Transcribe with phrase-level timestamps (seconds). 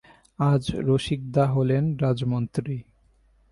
[0.39, 2.77] আজ রসিকদা হলেন রাজমন্ত্রী।